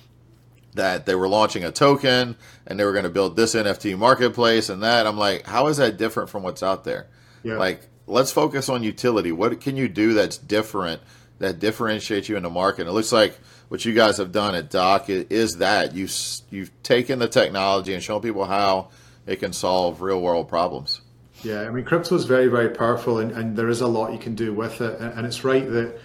[0.74, 4.68] that they were launching a token and they were going to build this NFT marketplace
[4.68, 7.08] and that I'm like how is that different from what's out there?
[7.42, 7.56] Yeah.
[7.56, 9.32] Like let's focus on utility.
[9.32, 11.02] What can you do that's different
[11.38, 12.82] that differentiates you in the market?
[12.82, 16.08] And It looks like what you guys have done at Dock is that you
[16.50, 18.90] you've taken the technology and shown people how
[19.26, 21.00] it can solve real world problems.
[21.42, 24.18] Yeah, I mean, crypto is very, very powerful, and, and there is a lot you
[24.18, 25.00] can do with it.
[25.00, 26.00] And it's right that,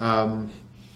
[0.00, 0.50] um,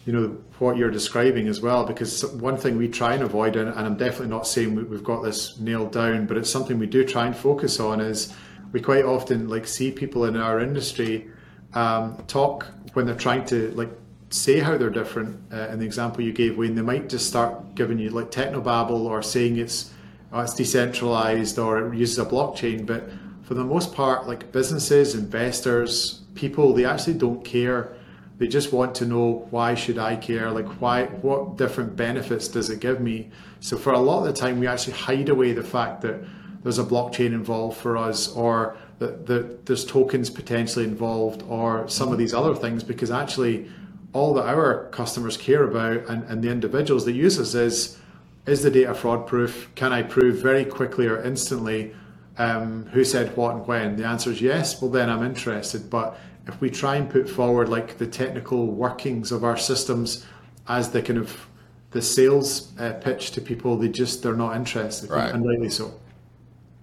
[0.08, 3.68] you know, what you're describing as well, because one thing we try and avoid, and,
[3.68, 7.26] I'm definitely not saying we've got this nailed down, but it's something we do try
[7.26, 8.32] and focus on is
[8.72, 11.28] we quite often like see people in our industry
[11.74, 13.90] um, talk when they're trying to like
[14.30, 15.42] say how they're different.
[15.52, 19.04] Uh, in the example you gave, Wayne, they might just start giving you like technobabble
[19.04, 19.92] or saying it's
[20.32, 22.86] oh, it's decentralized or it uses a blockchain.
[22.86, 23.10] But
[23.42, 27.97] for the most part, like businesses, investors, people, they actually don't care.
[28.38, 30.50] They just want to know why should I care?
[30.50, 31.06] Like why?
[31.06, 33.30] What different benefits does it give me?
[33.60, 36.20] So for a lot of the time, we actually hide away the fact that
[36.62, 42.12] there's a blockchain involved for us, or that the, there's tokens potentially involved, or some
[42.12, 43.68] of these other things, because actually
[44.12, 47.98] all that our customers care about and, and the individuals that use us is
[48.46, 49.68] is the data fraud proof?
[49.74, 51.94] Can I prove very quickly or instantly
[52.38, 53.96] um, who said what and when?
[53.96, 54.80] The answer is yes.
[54.80, 55.90] Well, then I'm interested.
[55.90, 60.26] But if we try and put forward like the technical workings of our systems
[60.66, 61.46] as the kind of
[61.90, 65.32] the sales uh, pitch to people, they just they're not interested, right.
[65.32, 65.94] and rightly so.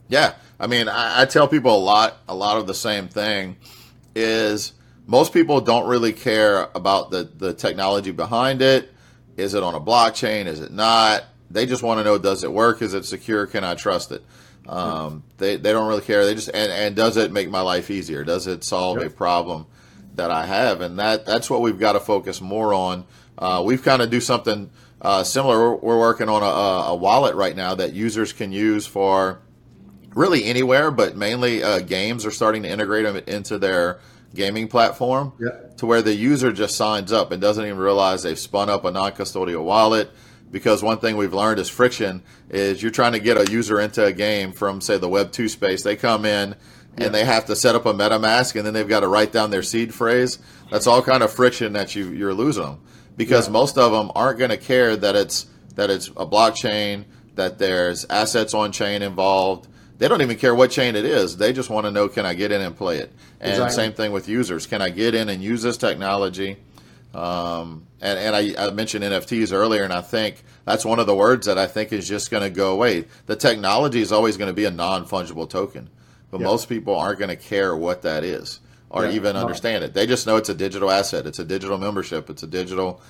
[0.08, 3.58] Yeah, I mean, I, I, tell people a lot, a lot of the same thing.
[4.16, 4.74] Is
[5.08, 8.94] most people don't really care about the the technology behind it.
[9.36, 10.46] Is it on a blockchain?
[10.46, 11.26] Is it not?
[11.52, 12.82] They just want to know: Does it work?
[12.82, 13.46] Is it secure?
[13.46, 14.24] Can I trust it?
[14.68, 16.26] Um, they they don't really care.
[16.26, 18.24] They just and, and does it make my life easier?
[18.24, 19.08] Does it solve yep.
[19.08, 19.68] a problem
[20.16, 20.82] that I have?
[20.82, 23.06] And that that's what we've got to focus more on.
[23.38, 24.70] Uh, we've kind of do something
[25.02, 25.60] uh, similar.
[25.60, 29.42] We're, we're, working on a, a wallet right now that users can use for
[30.16, 34.00] really anywhere, but mainly uh, games are starting to integrate them into their
[34.34, 35.50] gaming platform yeah.
[35.78, 38.92] to where the user just signs up and doesn't even realize they've spun up a
[38.92, 40.10] non-custodial wallet
[40.56, 44.02] because one thing we've learned is friction is you're trying to get a user into
[44.06, 46.56] a game from say the web 2 space they come in
[46.98, 49.52] and they have to set up a metamask and then they've got to write down
[49.52, 50.40] their seed phrase
[50.72, 52.80] that's all kind of friction that you you're losing them
[53.18, 53.52] because yeah.
[53.52, 58.06] most of them aren't going to care that it's that it's a blockchain, that there's
[58.06, 59.68] assets on chain involved.
[59.98, 61.38] They don't even care what chain it is.
[61.38, 63.12] They just want to know can I get in and play it?
[63.40, 63.76] And exactly.
[63.76, 64.68] same thing with users.
[64.68, 66.58] Can I get in and use this technology?
[67.16, 71.16] Um, and and I, I, mentioned NFTs earlier, and I think that's one of the
[71.16, 73.06] words that I think is just going to go away.
[73.26, 75.90] The technology is always going to be a non fungible token,
[76.30, 79.94] but most people aren't going to care what that is or yeah, even understand it.
[79.94, 81.26] They just know it's a digital asset.
[81.26, 82.30] It's a digital membership.
[82.30, 83.02] It's a digital,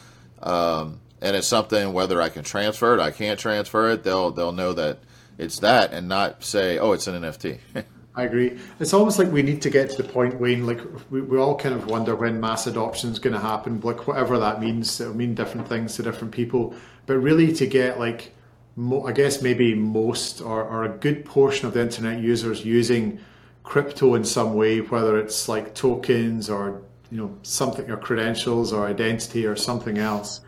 [0.41, 4.03] um, and it's something whether I can transfer it, I can't transfer it.
[4.03, 4.99] They'll they'll know that
[5.39, 7.59] it's that, and not say, oh, it's an NFT.
[8.17, 8.57] I agree.
[8.79, 10.65] It's almost like we need to get to the point, Wayne.
[10.65, 10.79] Like
[11.11, 13.81] we, we all kind of wonder when mass adoption is going to happen.
[13.81, 16.73] Like whatever that means, it'll mean different things to different people.
[17.07, 18.33] But really, to get like,
[18.77, 23.19] mo- I guess maybe most or, or a good portion of the internet users using
[23.63, 28.87] crypto in some way, whether it's like tokens or you know something or credentials or
[28.87, 30.39] identity or something else.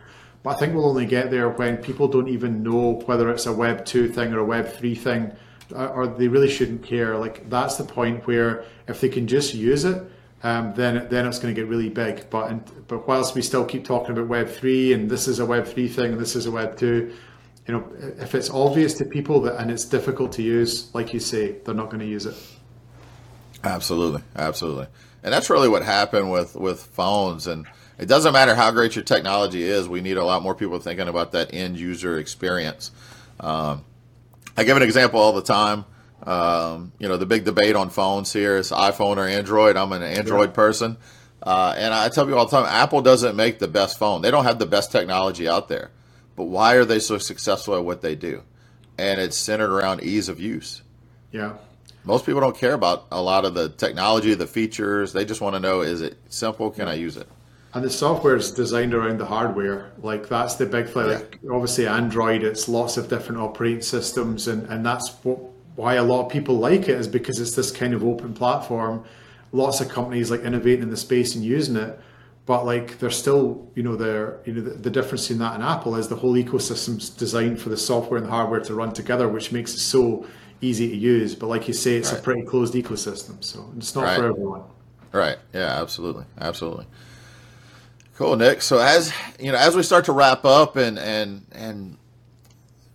[0.42, 3.52] But I think we'll only get there when people don't even know whether it's a
[3.52, 5.32] Web two thing or a Web three thing,
[5.72, 7.16] or they really shouldn't care.
[7.16, 10.02] Like that's the point where if they can just use it,
[10.42, 12.30] um, then then it's going to get really big.
[12.30, 15.66] But but whilst we still keep talking about Web three and this is a Web
[15.66, 17.14] three thing and this is a Web two,
[17.66, 21.20] you know, if it's obvious to people that and it's difficult to use, like you
[21.20, 22.36] say, they're not going to use it.
[23.64, 24.86] Absolutely, absolutely,
[25.22, 27.46] and that's really what happened with with phones.
[27.46, 27.66] And
[27.98, 31.08] it doesn't matter how great your technology is; we need a lot more people thinking
[31.08, 32.92] about that end user experience.
[33.40, 33.84] Um,
[34.58, 35.84] I give an example all the time.
[36.22, 39.76] Um, you know, the big debate on phones here is iPhone or Android.
[39.76, 40.54] I'm an Android yeah.
[40.54, 40.96] person.
[41.42, 44.22] Uh, and I tell people all the time, Apple doesn't make the best phone.
[44.22, 45.90] They don't have the best technology out there.
[46.36, 48.42] But why are they so successful at what they do?
[48.98, 50.82] And it's centered around ease of use.
[51.30, 51.54] Yeah
[52.08, 55.12] most people don't care about a lot of the technology, the features.
[55.12, 56.70] They just want to know: is it simple?
[56.70, 57.28] Can I use it?
[57.74, 59.92] And the software is designed around the hardware.
[60.02, 61.06] Like that's the big thing.
[61.06, 65.38] Like obviously Android, it's lots of different operating systems, and and that's what,
[65.76, 69.04] why a lot of people like it is because it's this kind of open platform.
[69.52, 71.98] Lots of companies like innovating in the space and using it,
[72.46, 75.62] but like they're still you know there you know the, the difference in that and
[75.62, 79.28] Apple is the whole ecosystem's designed for the software and the hardware to run together,
[79.28, 80.26] which makes it so
[80.62, 81.34] easy to use.
[81.34, 82.18] But like you say, it's right.
[82.18, 84.18] a pretty closed ecosystem, so it's not right.
[84.18, 84.62] for everyone.
[85.12, 85.38] Right.
[85.52, 85.80] Yeah.
[85.80, 86.24] Absolutely.
[86.40, 86.86] Absolutely.
[88.18, 88.62] Cool, Nick.
[88.62, 91.96] So as you know, as we start to wrap up, and and and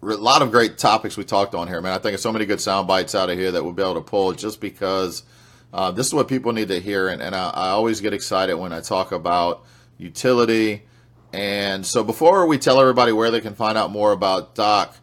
[0.01, 1.93] a lot of great topics we talked on here, man.
[1.93, 3.93] I think there's so many good sound bites out of here that we'll be able
[3.93, 5.23] to pull just because
[5.71, 7.07] uh, this is what people need to hear.
[7.07, 9.63] And, and I, I always get excited when I talk about
[9.97, 10.83] utility.
[11.31, 14.93] And so before we tell everybody where they can find out more about Dock,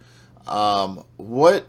[0.47, 1.67] um, what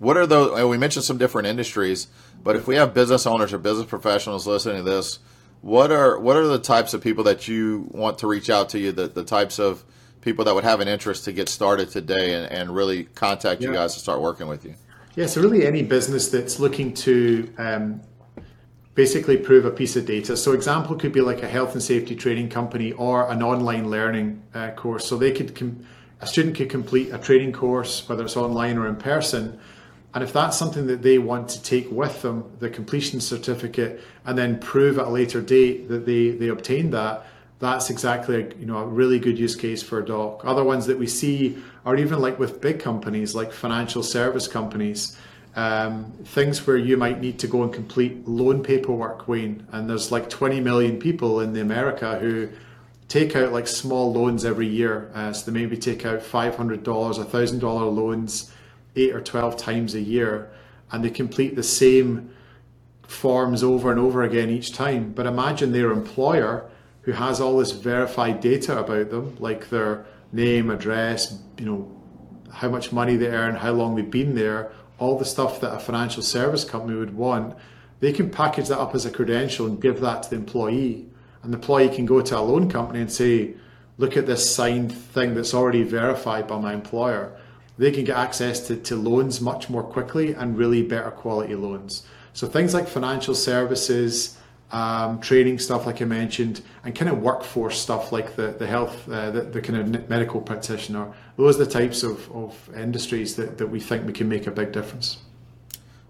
[0.00, 0.64] what are those?
[0.68, 2.08] We mentioned some different industries,
[2.42, 5.20] but if we have business owners or business professionals listening to this,
[5.60, 8.78] what are what are the types of people that you want to reach out to
[8.78, 8.92] you?
[8.92, 9.84] The, the types of
[10.20, 13.68] people that would have an interest to get started today and, and really contact yeah.
[13.68, 14.74] you guys to start working with you?
[15.14, 18.00] Yeah, so really any business that's looking to um,
[18.94, 20.36] basically prove a piece of data.
[20.36, 24.42] So example could be like a health and safety training company or an online learning
[24.54, 25.06] uh, course.
[25.06, 25.84] So they could com-
[26.20, 29.58] a student could complete a training course, whether it's online or in person
[30.18, 34.36] and if that's something that they want to take with them, the completion certificate, and
[34.36, 37.24] then prove at a later date that they, they obtained that,
[37.60, 40.44] that's exactly a, you know a really good use case for a Dock.
[40.44, 45.16] Other ones that we see are even like with big companies like financial service companies,
[45.54, 49.68] um, things where you might need to go and complete loan paperwork, Wayne.
[49.70, 52.48] And there's like 20 million people in the America who
[53.06, 55.12] take out like small loans every year.
[55.14, 58.52] Uh, so they maybe take out $500, $1,000 loans
[58.98, 60.50] eight or 12 times a year
[60.90, 62.30] and they complete the same
[63.02, 65.12] forms over and over again each time.
[65.12, 66.68] But imagine their employer
[67.02, 71.94] who has all this verified data about them, like their name, address, you know,
[72.52, 75.78] how much money they earn, how long they've been there, all the stuff that a
[75.78, 77.56] financial service company would want.
[78.00, 81.06] They can package that up as a credential and give that to the employee.
[81.42, 83.54] And the employee can go to a loan company and say,
[83.96, 87.36] look at this signed thing that's already verified by my employer
[87.78, 92.02] they can get access to, to loans much more quickly and really better quality loans.
[92.32, 94.36] So things like financial services,
[94.70, 99.08] um, training stuff like I mentioned, and kind of workforce stuff like the the health,
[99.08, 101.12] uh, the, the kind of medical practitioner.
[101.36, 104.50] Those are the types of, of industries that, that we think we can make a
[104.50, 105.18] big difference.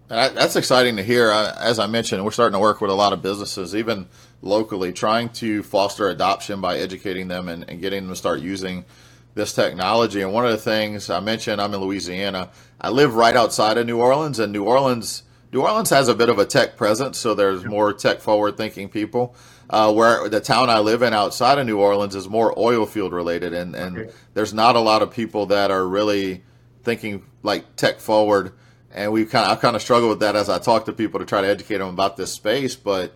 [0.09, 1.31] That's exciting to hear.
[1.31, 4.09] As I mentioned, we're starting to work with a lot of businesses, even
[4.41, 8.87] locally, trying to foster adoption by educating them and, and getting them to start using
[9.39, 10.21] this technology.
[10.21, 12.51] And one of the things I mentioned, I'm in Louisiana.
[12.81, 15.23] I live right outside of New Orleans, and New Orleans,
[15.53, 18.89] New Orleans has a bit of a tech presence, so there's more tech forward thinking
[18.91, 19.35] people.
[19.71, 23.13] Uh, where the town I live in outside of New Orleans is more oil field
[23.13, 24.11] related, and, and Okay.
[24.35, 26.43] there's not a lot of people that are really
[26.85, 28.53] thinking like tech forward.
[28.91, 31.21] And we kind of I kind of struggle with that as I talk to people
[31.21, 32.77] to try to educate them about this space.
[32.77, 33.13] But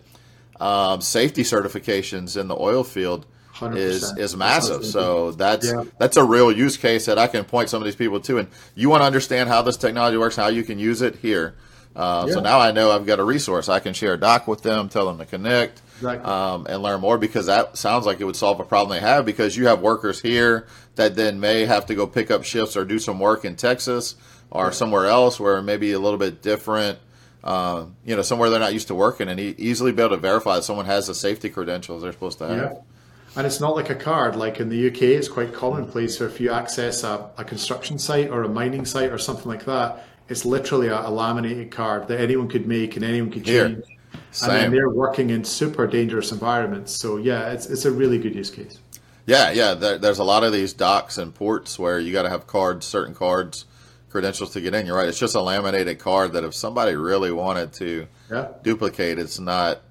[0.59, 3.25] um, safety certifications in the oil field
[3.71, 3.77] 100%.
[3.77, 4.85] is is massive.
[4.85, 5.83] So that's Yeah.
[5.97, 8.37] that's a real use case that I can point some of these people to.
[8.39, 11.55] And you want to understand how this technology works, how you can use it here.
[11.95, 13.69] Uh, So now I know I've got a resource.
[13.69, 16.25] I can share a doc with them, tell them to connect, Exactly.
[16.31, 19.25] um, and learn more because that sounds like it would solve a problem they have
[19.25, 22.83] because you have workers here that then may have to go pick up shifts or
[22.83, 24.15] do some work in Texas
[24.49, 26.97] or somewhere else where maybe a little bit different.
[27.43, 30.21] Uh, you know, somewhere they're not used to working, and e- easily be able to
[30.21, 32.57] verify that someone has the safety credentials they're supposed to have.
[32.57, 32.73] Yeah.
[33.35, 34.35] And it's not like a card.
[34.35, 36.17] Like in the UK, it's quite commonplace.
[36.17, 39.65] So if you access a, a construction site or a mining site or something like
[39.65, 43.67] that, it's literally a, a laminated card that anyone could make and anyone could Here.
[43.69, 43.83] change.
[44.31, 44.49] Same.
[44.51, 46.93] And then they're working in super dangerous environments.
[46.95, 48.79] So yeah, it's, it's a really good use case.
[49.25, 49.73] Yeah, yeah.
[49.73, 52.85] There, there's a lot of these docks and ports where you got to have cards,
[52.85, 53.65] certain cards,
[54.09, 54.85] credentials to get in.
[54.85, 55.07] You're right.
[55.07, 58.49] It's just a laminated card that if somebody really wanted to Yeah.
[58.61, 59.81] duplicate, it's not.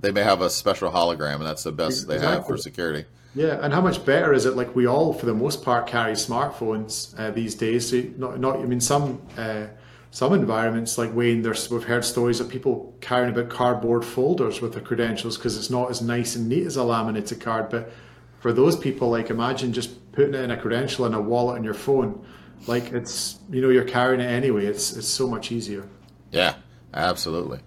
[0.00, 3.04] They may have a special hologram, and that's the best they have for security.
[3.34, 4.56] Yeah, and how much better is it?
[4.56, 7.90] Like we all, for the most part, carry smartphones uh, these days.
[7.90, 8.56] So not, not.
[8.56, 9.66] I mean, some uh,
[10.10, 14.72] some environments like Wayne, there's we've heard stories of people carrying about cardboard folders with
[14.72, 17.68] their credentials because it's not as nice and neat as a laminated card.
[17.68, 17.92] But
[18.40, 21.64] for those people, like imagine just putting it in a credential in a wallet on
[21.64, 22.24] your phone.
[22.66, 24.66] Like it's you know you're carrying it anyway.
[24.66, 25.86] It's it's so much easier.
[26.32, 26.54] Yeah,
[26.94, 27.60] absolutely.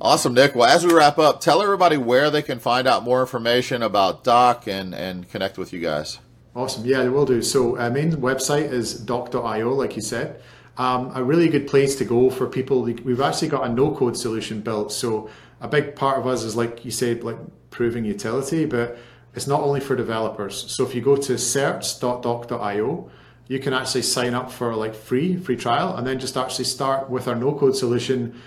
[0.00, 0.54] Awesome, Nick.
[0.54, 4.24] Well, as we wrap up, tell everybody where they can find out more information about
[4.24, 6.18] Dock and, and connect with you guys.
[6.56, 6.86] Awesome.
[6.86, 7.42] Yeah, they will do.
[7.42, 10.40] So, uh, main website is dock.io, like you said.
[10.78, 12.82] Um, a really good place to go for people.
[12.82, 14.90] We've actually got a no code solution built.
[14.90, 15.28] So,
[15.60, 17.36] a big part of us is, like you said, like
[17.70, 18.96] proving utility, but
[19.34, 20.72] it's not only for developers.
[20.72, 23.10] So, if you go to certs.dock.io,
[23.48, 27.10] you can actually sign up for like free, free trial, and then just actually start
[27.10, 28.40] with our no code solution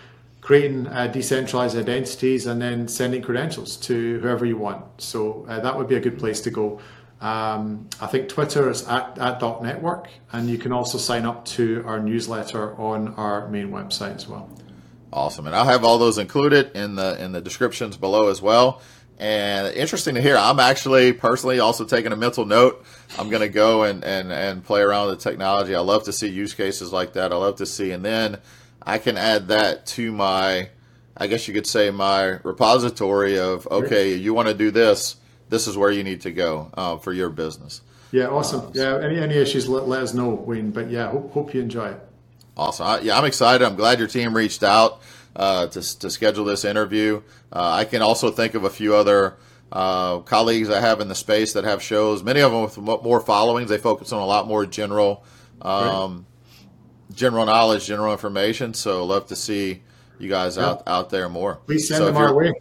[0.43, 4.83] creating uh, decentralized identities and then sending credentials to whoever you want.
[5.01, 6.81] So uh, that would be a good place to go.
[7.21, 11.45] Um, I think Twitter is at, at Dock Network, and you can also sign up
[11.45, 14.49] to our newsletter on our main website as well.
[15.13, 18.81] Awesome, and I'll have all those included in the in the descriptions below as well.
[19.19, 20.35] And interesting to hear.
[20.35, 22.83] I'm actually personally also taking a mental note.
[23.17, 25.73] I'm going to go and, and and play around with the technology.
[25.73, 27.31] I love to see use cases like that.
[27.31, 28.39] I love to see, and then
[28.85, 30.69] I can add that to my,
[31.15, 35.15] I guess you could say my repository of okay, you want to do this.
[35.49, 37.81] This is where you need to go uh, for your business.
[38.11, 38.71] Yeah, awesome.
[38.73, 40.71] Yeah, any any issues, let, let us know, Wayne.
[40.71, 41.99] But yeah, hope, hope you enjoy it.
[42.55, 42.85] Awesome.
[42.85, 43.65] I, yeah, I'm excited.
[43.65, 45.01] I'm glad your team reached out
[45.35, 47.21] uh, to, to schedule this interview.
[47.51, 49.35] Uh, I can also think of a few other
[49.71, 53.19] uh, colleagues I have in the space that have shows, many of them with more
[53.19, 53.69] followings.
[53.69, 55.25] They focus on a lot more general,
[55.63, 56.27] um,
[57.15, 58.73] general knowledge, general information.
[58.73, 59.81] So love to see
[60.19, 61.55] you guys out, out there more.
[61.55, 62.53] Please send So them our way.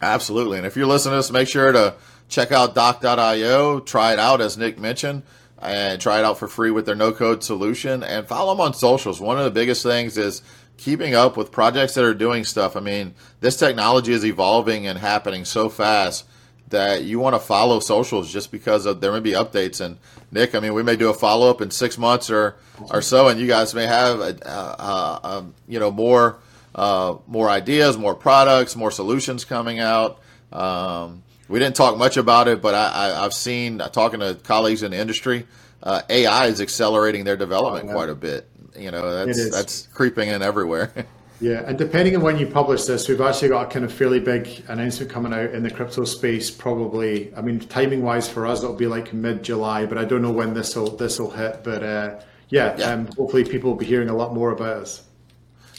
[0.00, 0.58] Absolutely.
[0.58, 1.94] And if you're listening to this, make sure to
[2.28, 5.22] check out dock.io, try it out as Nick mentioned,
[5.60, 8.74] and try it out for free with their no code solution and follow them on
[8.74, 9.20] socials.
[9.20, 10.42] One of the biggest things is
[10.76, 12.76] keeping up with projects that are doing stuff.
[12.76, 16.24] I mean, this technology is evolving and happening so fast
[16.68, 19.80] that you want to follow socials just because of there may be updates.
[19.80, 19.98] And
[20.30, 22.56] Nick, I mean, we may do a follow up in six months or
[22.90, 26.38] or so, and you guys may have a, a, a, you know more
[26.74, 30.20] uh, more ideas, more products, more solutions coming out.
[30.52, 34.82] Um, we didn't talk much about it, but I, I, I've seen talking to colleagues
[34.82, 35.46] in the industry,
[35.82, 37.94] uh, AI is accelerating their development Oh, yeah.
[37.94, 38.48] quite a bit.
[38.76, 40.92] You know, that's that's creeping in everywhere.
[41.40, 44.18] Yeah, and depending on when you publish this, we've actually got a kind of fairly
[44.18, 46.50] big announcement coming out in the crypto space.
[46.50, 50.20] Probably, I mean, timing wise for us, it'll be like mid July, but I don't
[50.20, 51.62] know when this will this will hit.
[51.62, 52.20] But uh,
[52.50, 52.92] yeah, Yeah.
[52.92, 55.02] Um, hopefully people will be hearing a lot more about us.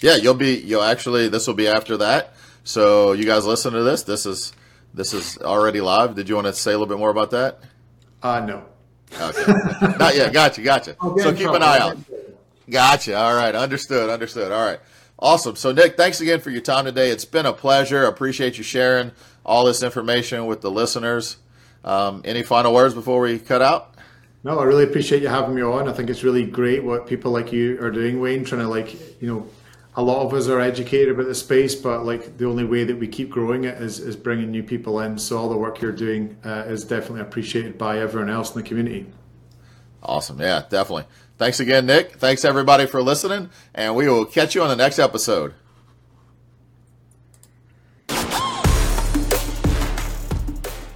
[0.02, 2.34] Yeah, you'll be you'll actually this will be after that.
[2.64, 4.04] So you guys listen to this.
[4.04, 4.54] This is
[4.94, 6.16] this is already live.
[6.16, 7.60] Did you want to say a little bit more about that?
[8.24, 8.64] Uh no.
[9.20, 9.52] Okay.
[9.98, 10.32] Not yet.
[10.32, 10.62] Gotcha.
[10.62, 10.96] Gotcha.
[11.18, 11.98] So keep an eye out.
[12.70, 13.16] Gotcha.
[13.18, 13.56] All right.
[13.56, 14.10] Understood.
[14.10, 14.52] Understood.
[14.52, 14.80] All right.
[15.18, 15.56] Awesome.
[15.56, 17.10] So Nick, thanks again for your time today.
[17.10, 18.06] It's been a pleasure.
[18.06, 19.12] Appreciate you sharing
[19.46, 21.38] all this information with the listeners.
[21.84, 23.96] Um, any final words before we cut out?
[24.44, 25.90] No, I really appreciate you having me on.
[25.90, 29.22] I think it's really great what people like you are doing, Wayne, trying to like,
[29.22, 29.48] you know,
[29.96, 32.96] a lot of us are educated about the space, but like the only way that
[32.96, 35.18] we keep growing it is, is bringing new people in.
[35.18, 38.68] So all the work you're doing uh, is definitely appreciated by everyone else in the
[38.68, 39.08] community.
[40.02, 40.40] Awesome.
[40.40, 41.06] Yeah, definitely.
[41.38, 42.14] Thanks again, Nick.
[42.14, 45.54] Thanks everybody for listening, and we will catch you on the next episode.